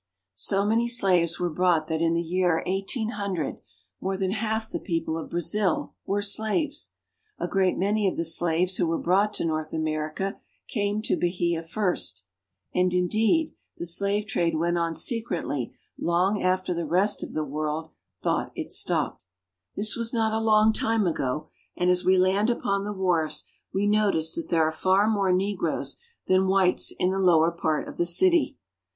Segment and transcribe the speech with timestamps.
[0.33, 3.59] So many slaves were brought that in the year 1800
[4.01, 6.93] more than half the people of Brazil were slaves.
[7.37, 11.61] A great many of the slaves who were brought to North America came to Bahia
[11.61, 12.25] first,
[12.73, 17.91] and indeed the slave trade went on secretly long after the rest of the world
[18.23, 19.21] thought it was stopped.
[19.75, 19.83] Policeman.
[19.83, 19.83] 286 BRAZIL.
[19.83, 23.85] This was not a long time ago, and as we land upon the wharves we
[23.85, 28.07] notice that there are far more negroes than whites in the lower part of the
[28.07, 28.57] city.